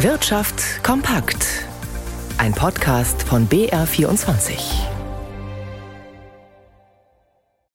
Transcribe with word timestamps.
Wirtschaft 0.00 0.84
kompakt. 0.84 1.64
Ein 2.36 2.52
Podcast 2.52 3.22
von 3.22 3.48
BR24. 3.48 4.58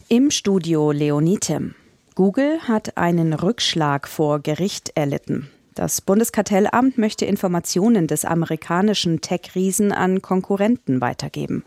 Im 0.08 0.29
Studio 0.29 0.92
Leonie 0.92 1.39
Tim. 1.39 1.73
Google 2.13 2.60
hat 2.68 2.96
einen 2.96 3.34
Rückschlag 3.34 4.07
vor 4.07 4.39
Gericht 4.39 4.92
erlitten. 4.94 5.49
Das 5.81 5.99
Bundeskartellamt 5.99 6.99
möchte 6.99 7.26
Informationen 7.26 8.06
des 8.06 8.24
amerikanischen 8.24 9.19
Tech-Riesen 9.19 9.92
an 9.92 10.21
Konkurrenten 10.21 11.01
weitergeben. 11.01 11.63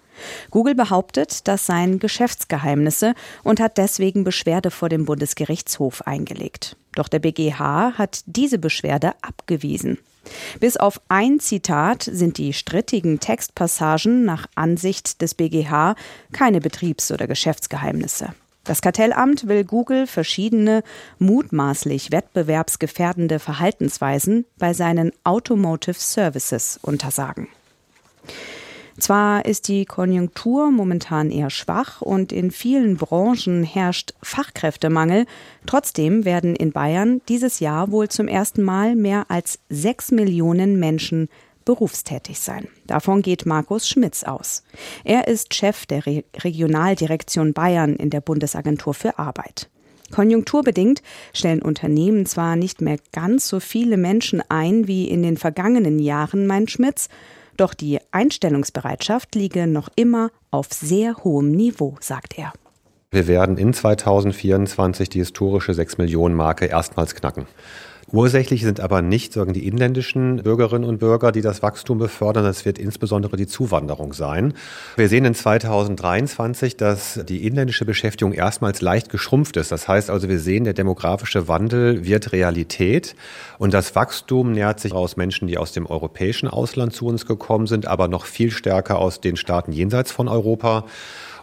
Google 0.52 0.77
behauptet, 0.77 1.48
das 1.48 1.66
seien 1.66 1.98
Geschäftsgeheimnisse 1.98 3.14
und 3.43 3.58
hat 3.58 3.77
deswegen 3.77 4.22
Beschwerde 4.22 4.71
vor 4.71 4.89
dem 4.89 5.04
Bundesgerichtshof 5.04 6.03
eingelegt. 6.03 6.77
Doch 6.95 7.08
der 7.08 7.18
BGH 7.18 7.98
hat 7.98 8.21
diese 8.27 8.61
Beschwerde 8.61 9.14
abgewiesen. 9.21 9.98
Bis 10.61 10.76
auf 10.76 11.00
ein 11.08 11.40
Zitat 11.40 12.04
sind 12.04 12.39
die 12.39 12.53
strittigen 12.53 13.18
Textpassagen 13.18 14.25
nach 14.25 14.46
Ansicht 14.54 15.22
des 15.22 15.35
BGH 15.35 15.96
keine 16.31 16.61
Betriebs- 16.61 17.11
oder 17.11 17.26
Geschäftsgeheimnisse. 17.26 18.32
Das 18.64 18.81
Kartellamt 18.81 19.46
will 19.46 19.64
Google 19.64 20.07
verschiedene 20.07 20.82
mutmaßlich 21.18 22.11
wettbewerbsgefährdende 22.11 23.39
Verhaltensweisen 23.39 24.46
bei 24.59 24.72
seinen 24.72 25.13
Automotive 25.22 25.99
Services 25.99 26.79
untersagen. 26.82 27.49
Zwar 28.99 29.45
ist 29.45 29.69
die 29.69 29.85
Konjunktur 29.85 30.71
momentan 30.71 31.31
eher 31.31 31.50
schwach 31.50 32.00
und 32.00 32.33
in 32.33 32.50
vielen 32.50 32.97
Branchen 32.97 33.64
herrscht 33.64 34.14
Fachkräftemangel, 34.22 35.27
trotzdem 35.67 36.25
werden 36.25 36.55
in 36.55 36.72
Bayern 36.72 37.20
dieses 37.28 37.58
Jahr 37.58 37.91
wohl 37.91 38.08
zum 38.08 38.28
ersten 38.28 38.62
Mal 38.62 38.94
mehr 38.94 39.27
als 39.28 39.58
sechs 39.69 40.12
Millionen 40.12 40.78
Menschen 40.78 41.28
berufstätig 41.64 42.41
sein. 42.41 42.69
Davon 42.86 43.22
geht 43.22 43.47
Markus 43.47 43.88
Schmitz 43.88 44.22
aus. 44.22 44.62
Er 45.05 45.28
ist 45.28 45.55
Chef 45.55 45.86
der 45.86 46.06
Re 46.06 46.25
Regionaldirektion 46.36 47.52
Bayern 47.52 47.97
in 47.97 48.11
der 48.11 48.20
Bundesagentur 48.20 48.94
für 48.94 49.19
Arbeit. 49.19 49.69
Konjunkturbedingt 50.11 51.03
stellen 51.33 51.62
Unternehmen 51.62 52.27
zwar 52.27 52.56
nicht 52.56 52.80
mehr 52.80 52.98
ganz 53.12 53.48
so 53.48 53.58
viele 53.58 53.97
Menschen 53.97 54.42
ein 54.48 54.86
wie 54.86 55.08
in 55.08 55.22
den 55.22 55.36
vergangenen 55.36 55.98
Jahren, 55.98 56.47
meint 56.47 56.70
Schmitz, 56.70 57.08
doch 57.56 57.75
die 57.75 57.98
Einstellungsbereitschaft 58.10 59.34
liege 59.34 59.66
noch 59.66 59.88
immer 59.97 60.31
auf 60.50 60.72
sehr 60.72 61.16
hohem 61.25 61.53
Niveau, 61.53 61.97
sagt 62.00 62.38
er. 62.38 62.53
Wir 63.10 63.28
werden 63.28 63.56
in 63.58 63.72
2024 63.72 65.08
die 65.08 65.20
historische 65.20 65.72
6 65.72 65.98
Millionen 65.98 66.34
Marke 66.34 66.66
erstmals 66.66 67.14
knacken. 67.14 67.47
Ursächlich 68.14 68.62
sind 68.62 68.78
aber 68.78 69.02
nicht 69.02 69.32
sagen 69.32 69.54
die 69.54 69.66
inländischen 69.66 70.36
Bürgerinnen 70.36 70.88
und 70.88 70.98
Bürger, 70.98 71.32
die 71.32 71.40
das 71.40 71.62
Wachstum 71.62 71.98
befördern. 71.98 72.44
Das 72.44 72.64
wird 72.64 72.78
insbesondere 72.78 73.36
die 73.36 73.48
Zuwanderung 73.48 74.12
sein. 74.12 74.54
Wir 74.94 75.08
sehen 75.08 75.24
in 75.24 75.34
2023, 75.34 76.76
dass 76.76 77.18
die 77.28 77.44
inländische 77.44 77.84
Beschäftigung 77.84 78.32
erstmals 78.32 78.82
leicht 78.82 79.08
geschrumpft 79.08 79.56
ist. 79.56 79.72
Das 79.72 79.88
heißt 79.88 80.10
also, 80.10 80.28
wir 80.28 80.38
sehen, 80.38 80.62
der 80.62 80.74
demografische 80.74 81.48
Wandel 81.48 82.04
wird 82.04 82.30
Realität 82.30 83.16
und 83.58 83.74
das 83.74 83.96
Wachstum 83.96 84.52
nähert 84.52 84.78
sich 84.78 84.92
aus 84.92 85.16
Menschen, 85.16 85.48
die 85.48 85.58
aus 85.58 85.72
dem 85.72 85.84
europäischen 85.84 86.46
Ausland 86.46 86.92
zu 86.92 87.06
uns 87.06 87.26
gekommen 87.26 87.66
sind, 87.66 87.88
aber 87.88 88.06
noch 88.06 88.26
viel 88.26 88.52
stärker 88.52 89.00
aus 89.00 89.20
den 89.22 89.34
Staaten 89.36 89.72
jenseits 89.72 90.12
von 90.12 90.28
Europa. 90.28 90.84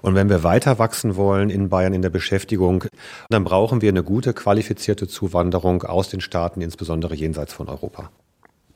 Und 0.01 0.15
wenn 0.15 0.29
wir 0.29 0.43
weiter 0.43 0.79
wachsen 0.79 1.15
wollen 1.15 1.49
in 1.49 1.69
Bayern 1.69 1.93
in 1.93 2.01
der 2.01 2.09
Beschäftigung, 2.09 2.85
dann 3.29 3.43
brauchen 3.43 3.81
wir 3.81 3.89
eine 3.89 4.03
gute, 4.03 4.33
qualifizierte 4.33 5.07
Zuwanderung 5.07 5.83
aus 5.83 6.09
den 6.09 6.21
Staaten, 6.21 6.61
insbesondere 6.61 7.15
jenseits 7.15 7.53
von 7.53 7.69
Europa. 7.69 8.09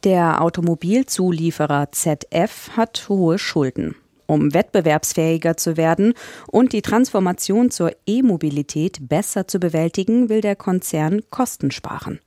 Der 0.04 0.42
Automobilzulieferer 0.42 1.92
ZF 1.92 2.72
hat 2.78 3.10
hohe 3.10 3.40
Schulden. 3.40 3.96
Um 4.28 4.54
wettbewerbsfähiger 4.54 5.56
zu 5.58 5.78
werden 5.78 6.14
und 6.48 6.74
die 6.74 6.82
Transformation 6.82 7.70
zur 7.70 7.92
E-Mobilität 8.08 9.08
besser 9.08 9.48
zu 9.48 9.60
bewältigen, 9.60 10.30
will 10.30 10.42
der 10.42 10.56
Konzern 10.56 11.22
Kosten 11.30 11.72
sparen. 11.72 12.20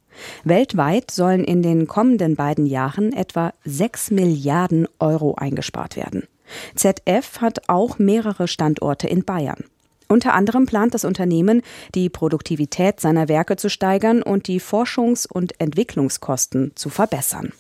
Weltweit 0.45 1.11
sollen 1.11 1.45
in 1.45 1.63
den 1.63 1.87
kommenden 1.87 2.37
beiden 2.37 2.67
Jahren 2.67 3.13
etwa 3.13 3.53
6 3.65 4.11
Milliarden 4.11 4.89
Euro 4.99 5.35
eingespart 5.37 5.97
werden. 5.97 6.25
ZF 6.75 7.41
hat 7.41 7.69
auch 7.69 7.99
mehrere 7.99 8.49
Standorte 8.49 9.07
in 9.09 9.25
Bayern. 9.25 9.65
Unter 10.09 10.33
anderem 10.33 10.65
plant 10.67 10.95
das 10.95 11.05
Unternehmen, 11.05 11.63
die 11.95 12.09
Produktivität 12.09 12.99
seiner 12.99 13.29
Werke 13.29 13.57
zu 13.57 13.69
steigern 13.69 14.23
und 14.23 14.49
die 14.49 14.61
Forschungs- 14.61 15.29
und 15.31 15.61
Entwicklungskosten 15.61 16.73
zu 16.75 16.89
verbessern. 16.89 17.53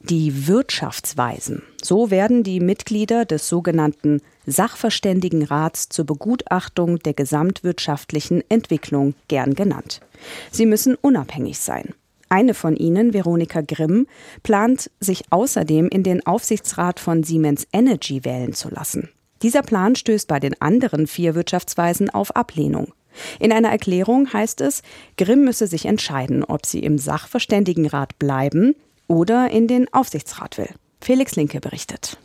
Die 0.00 0.46
Wirtschaftsweisen. 0.46 1.62
So 1.82 2.10
werden 2.10 2.42
die 2.42 2.60
Mitglieder 2.60 3.24
des 3.24 3.48
sogenannten 3.48 4.20
Sachverständigenrats 4.46 5.88
zur 5.88 6.06
Begutachtung 6.06 6.98
der 7.00 7.14
gesamtwirtschaftlichen 7.14 8.42
Entwicklung 8.48 9.14
gern 9.28 9.54
genannt. 9.54 10.00
Sie 10.50 10.66
müssen 10.66 10.94
unabhängig 10.94 11.58
sein. 11.58 11.94
Eine 12.28 12.54
von 12.54 12.76
ihnen, 12.76 13.14
Veronika 13.14 13.60
Grimm, 13.60 14.06
plant, 14.42 14.90
sich 15.00 15.24
außerdem 15.30 15.88
in 15.88 16.02
den 16.02 16.26
Aufsichtsrat 16.26 17.00
von 17.00 17.22
Siemens 17.22 17.66
Energy 17.72 18.24
wählen 18.24 18.52
zu 18.52 18.68
lassen. 18.68 19.08
Dieser 19.42 19.62
Plan 19.62 19.94
stößt 19.94 20.28
bei 20.28 20.40
den 20.40 20.60
anderen 20.60 21.06
vier 21.06 21.34
Wirtschaftsweisen 21.34 22.10
auf 22.10 22.34
Ablehnung. 22.34 22.92
In 23.40 23.52
einer 23.52 23.70
Erklärung 23.70 24.32
heißt 24.32 24.60
es, 24.60 24.82
Grimm 25.16 25.44
müsse 25.44 25.66
sich 25.66 25.86
entscheiden, 25.86 26.44
ob 26.44 26.66
sie 26.66 26.80
im 26.80 26.98
Sachverständigenrat 26.98 28.18
bleiben 28.18 28.74
oder 29.06 29.50
in 29.50 29.66
den 29.66 29.92
Aufsichtsrat 29.92 30.58
will. 30.58 30.70
Felix 31.00 31.36
Linke 31.36 31.60
berichtet. 31.60 32.18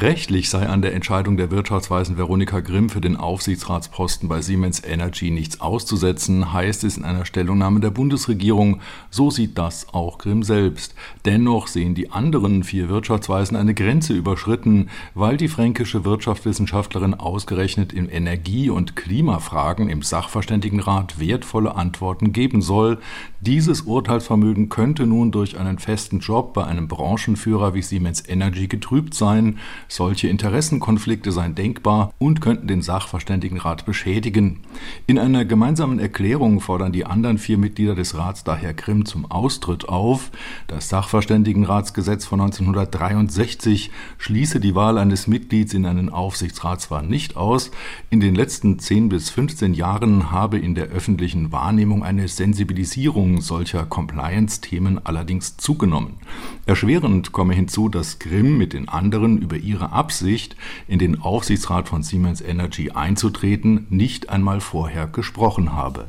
Rechtlich 0.00 0.48
sei 0.48 0.66
an 0.66 0.80
der 0.80 0.94
Entscheidung 0.94 1.36
der 1.36 1.50
Wirtschaftsweisen 1.50 2.16
Veronika 2.16 2.60
Grimm 2.60 2.88
für 2.88 3.02
den 3.02 3.16
Aufsichtsratsposten 3.16 4.30
bei 4.30 4.40
Siemens 4.40 4.82
Energy 4.82 5.30
nichts 5.30 5.60
auszusetzen, 5.60 6.54
heißt 6.54 6.84
es 6.84 6.96
in 6.96 7.04
einer 7.04 7.26
Stellungnahme 7.26 7.80
der 7.80 7.90
Bundesregierung. 7.90 8.80
So 9.10 9.30
sieht 9.30 9.58
das 9.58 9.92
auch 9.92 10.16
Grimm 10.16 10.42
selbst. 10.42 10.94
Dennoch 11.26 11.66
sehen 11.66 11.94
die 11.94 12.12
anderen 12.12 12.64
vier 12.64 12.88
Wirtschaftsweisen 12.88 13.58
eine 13.58 13.74
Grenze 13.74 14.14
überschritten, 14.14 14.88
weil 15.14 15.36
die 15.36 15.48
fränkische 15.48 16.02
Wirtschaftswissenschaftlerin 16.04 17.12
ausgerechnet 17.12 17.92
in 17.92 18.08
Energie- 18.08 18.70
und 18.70 18.96
Klimafragen 18.96 19.90
im 19.90 20.00
Sachverständigenrat 20.00 21.20
wertvolle 21.20 21.74
Antworten 21.74 22.32
geben 22.32 22.62
soll. 22.62 22.98
Dieses 23.42 23.82
Urteilsvermögen 23.82 24.70
könnte 24.70 25.06
nun 25.06 25.30
durch 25.30 25.58
einen 25.58 25.78
festen 25.78 26.20
Job 26.20 26.54
bei 26.54 26.64
einem 26.64 26.88
Branchenführer 26.88 27.74
wie 27.74 27.82
Siemens 27.82 28.26
Energy 28.26 28.66
getrübt 28.66 29.12
sein. 29.12 29.58
Solche 29.92 30.28
Interessenkonflikte 30.28 31.32
seien 31.32 31.56
denkbar 31.56 32.14
und 32.18 32.40
könnten 32.40 32.68
den 32.68 32.80
Sachverständigenrat 32.80 33.84
beschädigen. 33.84 34.60
In 35.08 35.18
einer 35.18 35.44
gemeinsamen 35.44 35.98
Erklärung 35.98 36.60
fordern 36.60 36.92
die 36.92 37.06
anderen 37.06 37.38
vier 37.38 37.58
Mitglieder 37.58 37.96
des 37.96 38.16
Rats 38.16 38.44
daher 38.44 38.72
Grimm 38.72 39.04
zum 39.04 39.28
Austritt 39.28 39.88
auf. 39.88 40.30
Das 40.68 40.90
Sachverständigenratsgesetz 40.90 42.24
von 42.24 42.40
1963 42.40 43.90
schließe 44.18 44.60
die 44.60 44.76
Wahl 44.76 44.96
eines 44.96 45.26
Mitglieds 45.26 45.74
in 45.74 45.84
einen 45.84 46.08
Aufsichtsrat 46.08 46.80
zwar 46.80 47.02
nicht 47.02 47.36
aus, 47.36 47.72
in 48.10 48.20
den 48.20 48.36
letzten 48.36 48.78
10 48.78 49.08
bis 49.08 49.30
15 49.30 49.74
Jahren 49.74 50.30
habe 50.30 50.60
in 50.60 50.76
der 50.76 50.86
öffentlichen 50.86 51.50
Wahrnehmung 51.50 52.04
eine 52.04 52.28
Sensibilisierung 52.28 53.40
solcher 53.40 53.86
Compliance-Themen 53.86 55.04
allerdings 55.04 55.56
zugenommen. 55.56 56.18
Erschwerend 56.64 57.32
komme 57.32 57.54
hinzu, 57.54 57.88
dass 57.88 58.20
Grimm 58.20 58.56
mit 58.56 58.72
den 58.72 58.88
anderen 58.88 59.38
über 59.38 59.56
ihre 59.56 59.79
ihre 59.80 59.92
Absicht, 59.92 60.56
in 60.86 60.98
den 60.98 61.20
Aufsichtsrat 61.20 61.88
von 61.88 62.02
Siemens 62.02 62.40
Energy 62.40 62.90
einzutreten, 62.90 63.86
nicht 63.90 64.28
einmal 64.28 64.60
vorher 64.60 65.06
gesprochen 65.06 65.72
habe. 65.72 66.08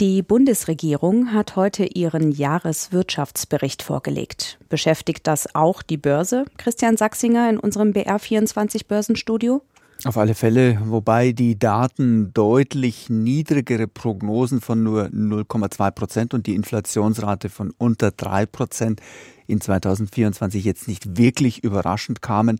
Die 0.00 0.22
Bundesregierung 0.22 1.32
hat 1.32 1.56
heute 1.56 1.84
ihren 1.84 2.30
Jahreswirtschaftsbericht 2.30 3.82
vorgelegt. 3.82 4.58
Beschäftigt 4.68 5.26
das 5.26 5.54
auch 5.56 5.82
die 5.82 5.96
Börse? 5.96 6.44
Christian 6.56 6.96
Sachsinger 6.96 7.50
in 7.50 7.58
unserem 7.58 7.90
BR24 7.90 8.86
Börsenstudio? 8.86 9.62
Auf 10.04 10.16
alle 10.16 10.36
Fälle, 10.36 10.78
wobei 10.84 11.32
die 11.32 11.58
Daten 11.58 12.32
deutlich 12.32 13.10
niedrigere 13.10 13.88
Prognosen 13.88 14.60
von 14.60 14.84
nur 14.84 15.06
0,2 15.06 15.90
Prozent 15.90 16.34
und 16.34 16.46
die 16.46 16.54
Inflationsrate 16.54 17.48
von 17.48 17.74
unter 17.78 18.12
3 18.12 18.46
Prozent 18.46 19.00
in 19.48 19.60
2024 19.60 20.64
jetzt 20.64 20.86
nicht 20.86 21.18
wirklich 21.18 21.64
überraschend 21.64 22.22
kamen. 22.22 22.58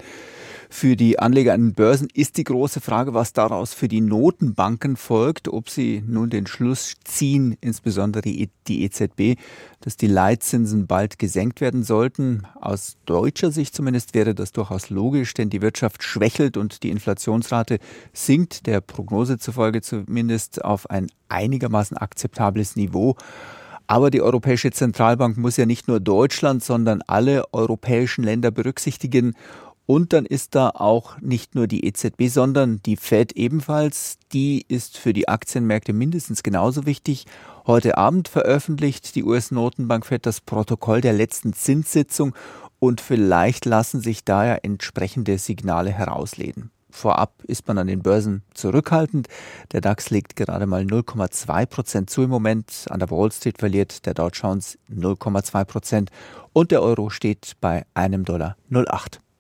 Für 0.71 0.97
die 0.97 1.19
Anleger 1.19 1.55
an 1.55 1.63
den 1.63 1.75
Börsen 1.75 2.09
ist 2.13 2.37
die 2.37 2.45
große 2.45 2.83
Frage, 2.83 3.15
was 3.15 3.33
daraus 3.33 3.73
für 3.73 3.89
die 3.89 4.03
Notenbanken 4.03 4.97
folgt, 4.97 5.49
ob 5.49 5.71
sie 5.71 6.05
nun 6.07 6.29
den 6.29 6.47
Schluss 6.47 6.95
ziehen, 7.05 7.57
insbesondere 7.63 8.21
die 8.21 8.51
EZB, 8.69 9.21
e 9.21 9.37
dass 9.81 9.97
die 9.97 10.09
Leitzinsen 10.09 10.87
bald 10.87 11.19
gesenkt 11.19 11.63
werden 11.63 11.85
sollten. 11.85 12.43
Aus 12.61 12.99
deutscher 13.07 13.51
Sicht 13.51 13.75
zumindest 13.75 14.15
wäre 14.15 14.35
das 14.35 14.53
durchaus 14.53 14.91
logisch, 14.91 15.33
denn 15.33 15.49
die 15.49 15.63
Wirtschaft 15.63 16.03
schwächelt 16.03 16.59
und 16.59 16.83
die 16.83 16.91
Inflationsrate 16.91 17.79
sinkt 18.13 18.67
der 18.67 18.83
Prognose 18.83 19.39
zufolge 19.39 19.81
zumindest 19.81 20.63
auf 20.63 20.91
ein 20.91 21.07
einigermaßen 21.31 21.97
akzeptables 21.97 22.77
Niveau. 22.77 23.17
Aber 23.89 24.11
die 24.11 24.21
Europäische 24.21 24.71
Zentralbank 24.71 25.39
muss 25.39 25.57
ja 25.57 25.65
nicht 25.65 25.89
nur 25.89 25.99
Deutschland, 25.99 26.63
sondern 26.63 27.03
alle 27.07 27.53
europäischen 27.55 28.23
Länder 28.23 28.51
berücksichtigen. 28.51 29.35
Und 29.87 30.13
dann 30.13 30.27
ist 30.27 30.55
da 30.55 30.69
auch 30.69 31.19
nicht 31.23 31.55
nur 31.55 31.67
die 31.67 31.87
EZB, 31.87 32.29
sondern 32.29 32.83
die 32.85 32.97
Fed 32.97 33.33
ebenfalls. 33.33 34.19
Die 34.35 34.63
ist 34.69 34.99
für 34.99 35.15
die 35.15 35.29
Aktienmärkte 35.29 35.95
mindestens 35.95 36.43
genauso 36.43 36.85
wichtig. 36.85 37.25
Heute 37.67 37.97
Abend 37.97 38.29
veröffentlicht 38.29 39.15
die 39.15 39.25
US-Notenbank 39.25 40.05
Fed 40.05 40.27
das 40.27 40.43
Protokoll 40.43 41.01
der 41.01 41.15
letzten 41.15 41.55
Zinssitzung 41.55 42.35
und 42.79 43.01
vielleicht 43.01 43.65
lassen 43.65 44.03
sich 44.03 44.23
daher 44.23 44.67
entsprechende 44.67 45.39
Signale 45.39 45.91
herauslesen. 45.91 46.71
Vorab 46.99 47.45
ist 47.45 47.69
man 47.69 47.79
an 47.79 47.87
den 47.87 48.03
Börsen 48.03 48.43
zurückhaltend. 48.55 49.29
Der 49.71 49.81
DAX 49.81 50.11
legt 50.11 50.35
gerade 50.35 50.67
mal 50.67 50.83
0,2 50.83 51.67
Prozent 51.67 52.11
zu 52.11 52.23
im 52.23 52.31
Moment. 52.31 52.87
An 52.91 52.99
der 52.99 53.11
Wall 53.11 53.31
Street 53.31 53.59
verliert 53.59 54.05
der 54.05 54.15
Dow 54.15 54.29
Jones 54.33 54.79
0,2 54.91 55.65
Prozent 55.65 56.11
und 56.53 56.73
der 56.73 56.83
Euro 56.83 57.09
steht 57.09 57.53
bei 57.61 57.87
einem 57.95 58.25
Dollar 58.25 58.57
0,8. 58.71 59.21